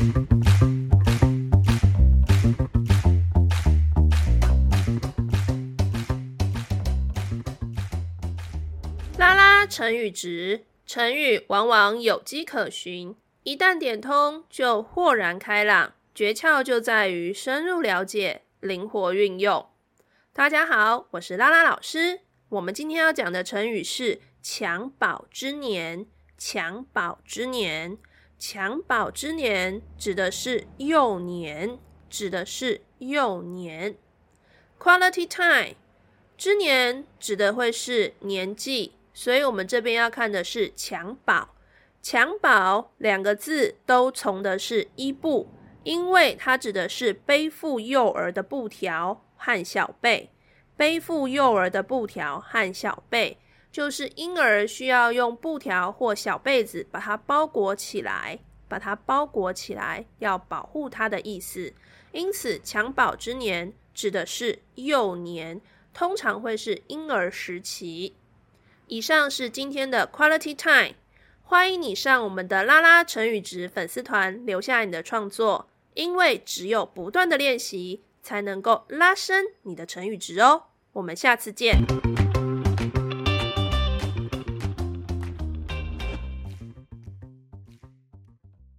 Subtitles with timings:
[0.00, 0.06] 拉
[9.34, 15.92] 拉成语值，成语往往有迹可循，一旦点通就豁然开朗。
[16.14, 19.66] 诀窍就在于深入了解，灵活运用。
[20.32, 22.20] 大家好，我是拉拉老师。
[22.48, 26.06] 我们今天要讲的成语是“襁褓之年”。
[26.40, 27.98] 襁褓之年，
[28.40, 33.96] 襁褓之年指的是幼年，指的是幼年。
[34.78, 35.76] Quality time
[36.38, 38.94] 之年指的会是年纪。
[39.12, 41.50] 所以，我们这边要看的是襁褓。
[42.02, 45.48] 襁褓两个字都从的是衣布，
[45.84, 50.30] 因为它指的是背负幼儿的布条和小被。
[50.78, 53.36] 背负幼儿的布条和小被，
[53.72, 58.38] 就是婴儿需要用布条或小被子把它包裹起来，
[58.68, 61.72] 把它包裹起来，要保护它的意思。
[62.12, 65.60] 因此，襁褓之年指的是幼年，
[65.94, 68.16] 通常会是婴儿时期。
[68.88, 70.96] 以上是今天的 Quality Time，
[71.44, 80.64] 欢迎你上我们的拉拉成语值粉丝团留下你的创作，因为只有不断的练习，才能够拉伸你的成语值哦。
[80.94, 81.76] 我们下次见。